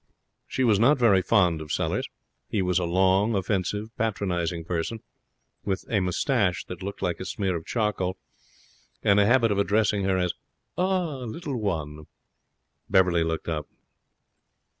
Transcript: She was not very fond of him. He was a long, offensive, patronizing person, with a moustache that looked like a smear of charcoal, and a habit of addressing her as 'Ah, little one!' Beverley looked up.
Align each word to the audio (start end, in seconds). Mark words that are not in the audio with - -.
She 0.47 0.63
was 0.63 0.79
not 0.79 0.97
very 0.97 1.21
fond 1.21 1.61
of 1.61 1.71
him. 1.71 2.01
He 2.49 2.63
was 2.63 2.79
a 2.79 2.85
long, 2.85 3.35
offensive, 3.35 3.95
patronizing 3.99 4.65
person, 4.65 5.01
with 5.63 5.85
a 5.91 5.99
moustache 5.99 6.65
that 6.65 6.81
looked 6.81 7.03
like 7.03 7.19
a 7.19 7.25
smear 7.25 7.55
of 7.55 7.67
charcoal, 7.67 8.17
and 9.03 9.19
a 9.19 9.27
habit 9.27 9.51
of 9.51 9.59
addressing 9.59 10.03
her 10.05 10.17
as 10.17 10.33
'Ah, 10.75 11.17
little 11.25 11.55
one!' 11.59 12.07
Beverley 12.89 13.23
looked 13.23 13.47
up. 13.47 13.67